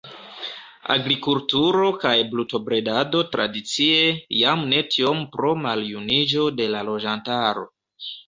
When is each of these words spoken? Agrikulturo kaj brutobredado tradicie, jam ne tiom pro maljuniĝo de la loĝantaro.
Agrikulturo 0.93 1.89
kaj 2.03 2.13
brutobredado 2.31 3.21
tradicie, 3.35 4.01
jam 4.39 4.65
ne 4.73 4.81
tiom 4.95 5.23
pro 5.37 5.53
maljuniĝo 5.67 6.49
de 6.61 6.67
la 6.77 6.83
loĝantaro. 6.91 7.67